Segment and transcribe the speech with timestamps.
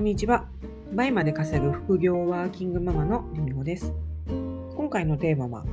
[0.00, 0.48] こんにちは。
[0.94, 3.92] 倍まで稼ぐ副業ワーキングママのりみほです。
[4.74, 5.66] 今回のテーマは、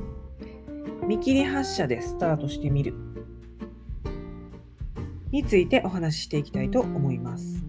[1.06, 2.92] 見切り発車でスタートしてみる
[5.32, 7.64] についてお話ししていきたいと思います。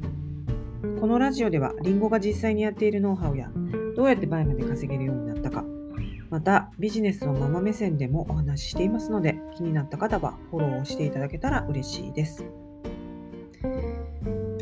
[1.00, 3.50] このラジオでは、りんごが実際にやっているノウハウや、
[3.96, 5.64] どうやって倍まで稼げるようになったか、
[6.30, 12.44] またビジネスのママ目線でもお話ししていますので、気になった方はフォローをしていただけたら嬉しいです。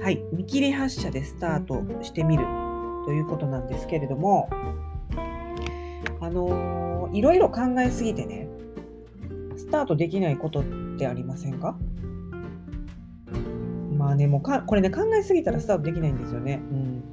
[0.07, 2.45] はい、見切り発車でスタートしてみる
[3.05, 4.49] ということなんですけれども、
[6.21, 8.47] あのー、いろいろ考えすぎてね、
[9.57, 10.63] スタートできないことっ
[10.97, 11.77] てありませんか？
[13.97, 16.61] まあね、もうかこれね、考えすぎたらスタートできないんですよね。
[16.71, 17.03] うん、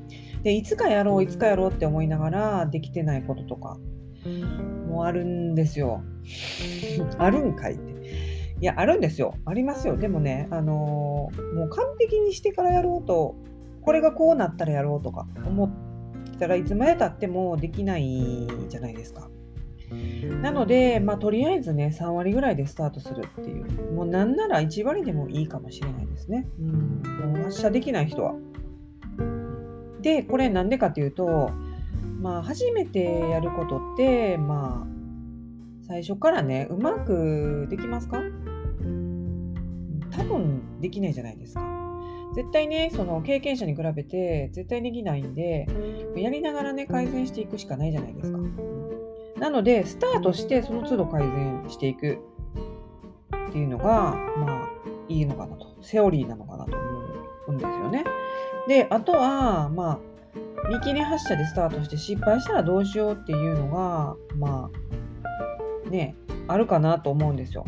[0.45, 3.77] で、いつかやろう、いつかやろうって思いながらできてないこととか
[4.89, 6.05] もあるんですよ。
[7.19, 7.94] あるんかいって。
[8.65, 9.35] いや、あるんですよ。
[9.45, 9.99] ありますよ。
[9.99, 13.37] でもね、あのー、もう完璧にしてからやろうと、
[13.83, 15.71] これがこうなったらやろうとか思っ
[16.39, 19.29] たらいつまでたってもできないじゃないですか。
[20.41, 23.93] なので、まあ、とりあえずね、3割ぐらいでスタートするっていう。
[23.93, 26.49] もうなんなら1割でもいいかもしれないですね。
[26.59, 27.03] うん。
[27.35, 28.35] もう発射できない人は。
[30.01, 31.51] で、これなんでかっていうと、
[32.19, 34.95] まあ、初めてやることって、まあ、
[35.87, 38.23] 最初からね、うまくできますか？
[40.17, 41.63] 多分できないじゃないですか。
[42.35, 45.67] 絶対ね、その経験者に比べて絶対できないんで、
[46.17, 48.39] やりながらね、改善していくしかないじゃないですか。
[49.39, 52.19] なので、スタートしてその都度改善していく
[53.49, 54.69] っていうのが、まあ、
[55.09, 55.77] いいのかなと。
[55.83, 57.01] セオリーなのかなと思
[57.49, 58.05] うんですよね。
[58.69, 64.71] で、あとは、まあ、見切り発車でスタートして失敗したらどうしようっていうのが、ま
[65.87, 66.17] あ、ね、
[66.49, 67.65] あるかなと思うんですよ。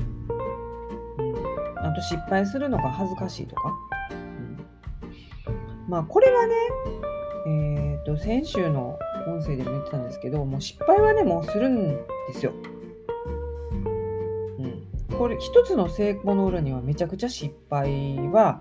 [1.86, 3.72] あと失敗するのが恥ずかしいとか？
[4.10, 6.54] うん、まあこれはね、
[7.46, 12.52] えっ、ー、と先週の音声でも言ってたんですけど、もう失敗はね、もうするんですよ。
[14.58, 18.60] うん、これ一つの成功の裏にはめちゃくちゃ失敗は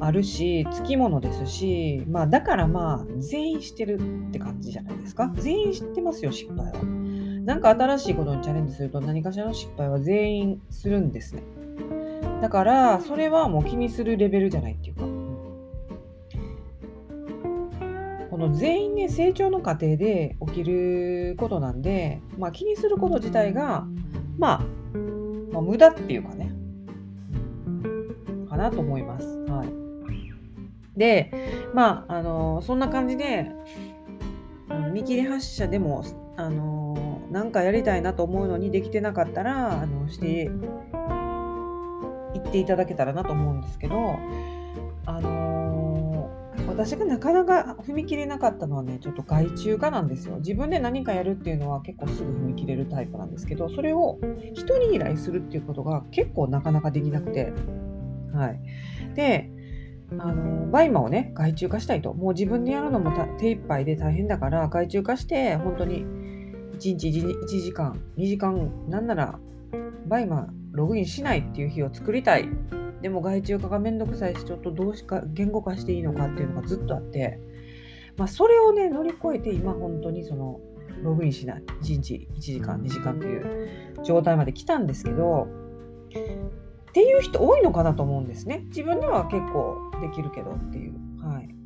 [0.00, 5.30] あるし、つきものですし、まあだからまあ全員してるって感じじゃないですか？
[5.34, 6.84] 全員知ってますよ、失敗は。
[7.44, 11.42] なんか新しいことにチャレンジすると何かしらの失敗は全員するんですね。
[12.40, 15.02] だからそれはもう気にするレベルじゃないっていうか。
[18.30, 23.84] この全員ね成長の過程で起きることなんで、まあ、気にすること自体が、
[24.38, 24.64] まあ、
[25.52, 26.52] まあ無駄っていうかね。
[28.48, 29.26] かなと思います。
[29.48, 31.32] はい、で
[31.72, 33.50] まああのそんな感じで
[34.92, 36.04] 見切り発車でも
[36.36, 40.50] あのなんかやりたいなと思うのにできてなかったらあのして
[42.34, 44.18] 言っていただけたらなと思うんですけど、
[45.06, 50.36] あのー、私がなかなか踏み切れなかったのはね、ちょっと外注化なんですよ。
[50.36, 54.18] 自分で何かやるっていうのは結構すぐ踏み切れるタイプなんですけど、それを
[54.54, 57.52] 人に依頼するっていうことが結構なかなかできなくて、
[58.32, 58.60] はい。
[59.14, 59.50] で、
[60.18, 62.12] あのバイマをね、外注化したいと。
[62.12, 66.04] もう自分でやるのも手一杯で大変だから、外注化して、本当に
[66.80, 69.38] 1日 1, 1時間、2時間、なんなら、
[70.06, 72.48] バイマログインしないっていう日を作りたい。
[73.02, 77.38] でも外注化がめんどくさいし、ちょっとどうしか言語化していいのかっていうのがずっとあって、
[78.16, 80.58] まあ、それをね、乗り越えて今本当にその、
[81.02, 81.62] ログインしない。
[81.82, 85.48] 1日1時間、2時間っていう状態まで来たんですけど、
[86.90, 88.64] っていう人多いのかなと思うんですね。
[88.68, 91.09] 自分では結構できるけどっていう。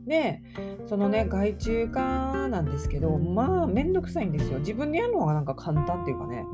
[0.07, 0.43] で、
[0.87, 4.59] そのね、外注化なんですけど、まあ、めんどくさいんですよ。
[4.59, 6.45] 自分でやるのがなんか簡単っていうかね、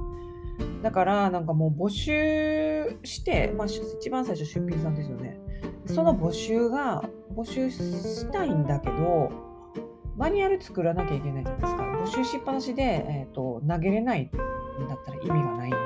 [0.82, 5.38] だからなんかもう募集して、まあ、一番最初出品さんですよね。
[5.86, 7.02] その募集が
[7.34, 9.30] 募集したいんだけど
[10.16, 11.82] マニュアル作らなきゃいけないじゃないですか。
[11.82, 14.30] 募集しっぱなしで、えーと、投げれないん
[14.88, 15.76] だったら意味がないんで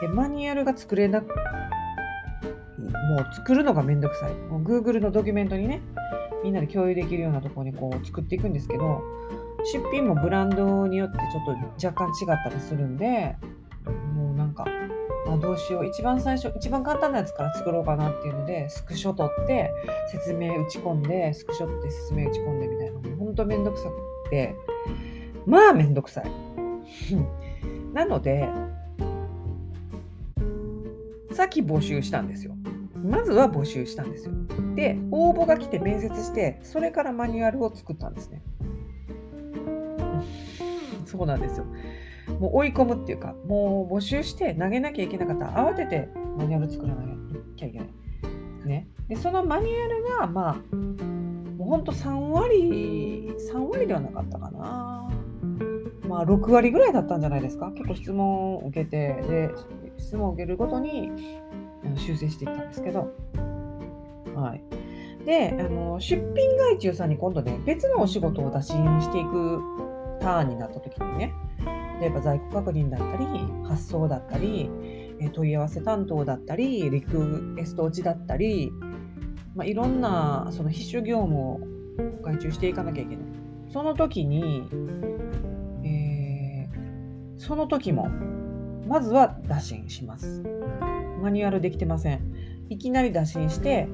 [0.00, 1.36] でマニュアルが作れなくもう
[3.34, 4.34] 作るのがめんどくさい。
[4.34, 5.82] もう Google のドキュメントにね
[6.46, 9.02] みんなで共有できるようなところにこう作っていくんですけど
[9.72, 11.44] 出品もブランドによってちょっ
[11.80, 13.36] と若干違ったりするんで
[14.14, 14.64] もうなんか、
[15.28, 15.86] あ、どうしよう。
[15.86, 19.70] 一番最初、一番簡単なやつから作ろうかなっていうので、スクショ取って、
[20.10, 23.16] 説明打ち込んで、スクショ取って説明打ち込んでみたいな。
[23.16, 23.88] ほんとめんどくさ
[24.24, 24.56] くて、
[25.46, 26.30] まあめんどくさい。
[27.92, 28.48] なので、
[31.32, 32.54] さっき募集したんですよ。
[33.04, 34.32] まずは募集したんですよ。
[34.74, 38.42] で、応募が来て面接して、それからマニュアルを作ったんですね。
[41.04, 41.66] そうなんですよ。
[42.40, 47.02] もう追い込むっていうか、もう募集して投げなきゃいけなかった、慌ててマニュアル作らな
[47.56, 47.88] きゃいけない。
[48.66, 48.88] ね。
[49.08, 50.76] で、そのマニュアルが、まあ、
[51.56, 55.08] もうほんと3割3割ではなかったかな
[56.06, 59.50] まあ6割ぐらいだったんじゃないですか結構質問を受けてで
[59.98, 61.10] 質問を受けるごとに
[61.96, 63.12] 修正していったんですけど
[64.34, 64.62] はい
[65.24, 69.60] であの出品外注さんに今度ね別のお仕事を打診していく
[70.20, 71.34] ターンになった時にね
[72.00, 73.26] 例えば在庫確認だったり
[73.64, 74.70] 発送だったり
[75.32, 78.70] 問い合わせ担当だったりリクエスト落ちだったり
[79.56, 81.60] まあ、いろんなその必修業務を
[82.22, 83.24] 外注していかなきゃいけない。
[83.72, 84.68] その時に、
[85.82, 88.08] えー、その時も、
[88.86, 90.42] まずは打診します。
[91.22, 92.20] マニュアルできてません。
[92.68, 93.88] いきなり打診して、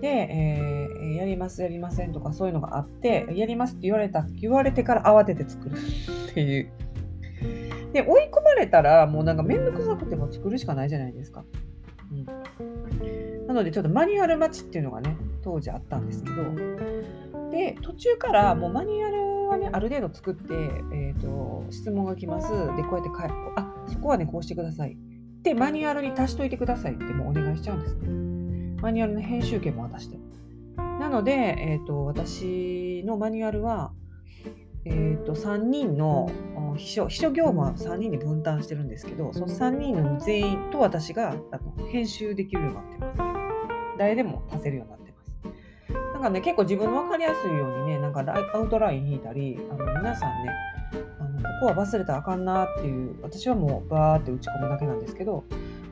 [0.00, 5.76] で、えー、やります、やりませんとかそういうのがあって、やりますって言われた、言われてから慌てて作る
[6.30, 6.70] っていう。
[7.92, 11.44] で、追い込まれたら、もうなんかめんどくさくても作るしかないじゃないですか。
[12.12, 12.26] うん
[13.46, 16.36] なのでちょっとマニュアル待ちっていうのがね当時あったんですけど
[17.50, 20.54] で途中からもうマニュアルはねある程度作って、
[20.92, 24.96] えーと、質問が来ますでこうやってかあそこはねこうしてください
[25.46, 28.82] でマニュアルに足しといてくださいってもうお願いしちゃうんですね。
[28.82, 30.18] マニュアルの編集権も渡して。
[30.76, 33.92] なので、えーと、私のマニュアルは
[34.88, 36.30] えーと、3人の
[36.76, 43.18] 秘書秘書業務は3人に分担してるんですけどその3人の全員と私があの編集できるようになってます。
[43.98, 46.12] 誰でも足せるようになってます。
[46.12, 50.52] なんかね、結構自分の分かりやすいようにね、なんかアウトライン引いたり、あの皆さんね、
[51.36, 55.44] ここは忘れたらあかんなっていう、私はもうバーって打ち込むだけなんですけど、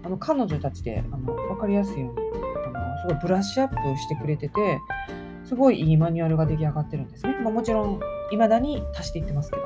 [0.04, 2.20] あの彼女たちであの分かりやすいように
[2.74, 4.80] あの、すごいブラッシュアップしてくれてて、
[5.44, 7.36] すごいいいマニュアルが出来上がってるんですね。
[7.42, 8.00] まあ、もちろん、
[8.30, 9.62] 未だに足していってますけど。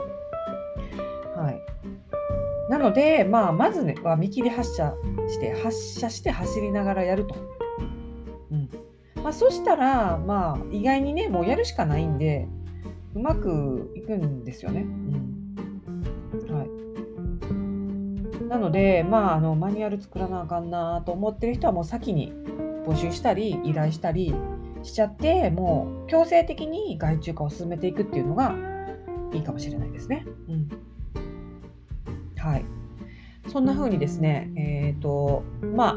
[1.41, 1.61] はい。
[2.69, 4.95] なので、まあ、まずね、は見切り発車
[5.29, 7.37] して、発車して走りながらやると。
[8.51, 8.69] うん
[9.23, 12.49] まあ、そしたら、まあ、意外にね、もうやるしかないんで、
[13.15, 14.83] うまくいくんですよね。
[14.83, 15.38] うん
[18.49, 22.33] なので、まあ、あのマニュアル作らなあかんなと思ってる人はもう先に
[22.87, 24.35] 募集したり依頼したり
[24.83, 28.55] しちゃってもう強制的に外注化を進めていくっていうのが
[29.33, 30.25] いいかもしれないですね。
[30.49, 30.69] うん、
[32.37, 32.65] はい
[33.49, 35.43] そんな風にですね、え、ー、と
[35.75, 35.97] まあ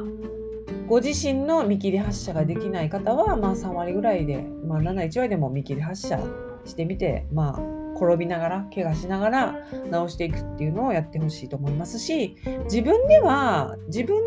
[0.88, 6.20] ご自身の見切り発車ができない方は、まあ、3割ぐらいで、まあ、7、1割でも見切り発車
[6.66, 9.56] してみて、まあ、転びながら、怪我しながら
[9.90, 14.18] 直していくっていうのをやってほしいと思いますし、自分では、自分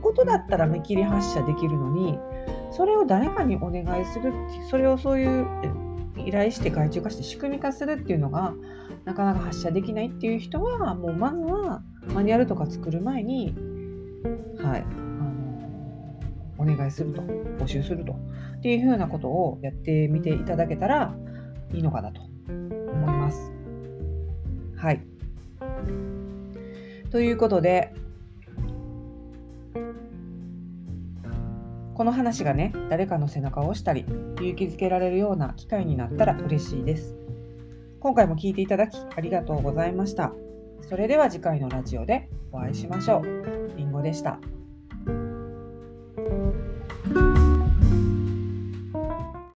[0.00, 2.18] ごとだったら見切り発車できるのに、
[2.70, 4.32] それを誰かにお願いする、
[4.70, 5.46] それをそういう
[6.16, 8.54] 依頼して外注化して仕組み化するっていうのが、
[9.04, 11.82] なかなか発射できないっていう人は、もうまずは
[12.14, 13.54] マニュアルとか作る前に、
[14.58, 16.20] はい、あの
[16.58, 21.14] お願いすると、募集すると、っていうふうなことをやってみていただけたら
[21.72, 22.31] いいのかなと
[23.02, 23.52] 思います。
[24.76, 25.00] はい。
[27.10, 27.94] ということで、
[31.94, 34.06] この話がね、誰かの背中を押したり、
[34.36, 37.14] 勇気づけられるような機会になったら嬉しいです。
[38.00, 40.32] 今回も聞いていただきありがとうございました。
[40.80, 43.76] それでは次回のラジオでお会いしましょう。
[43.76, 44.38] りんごでした。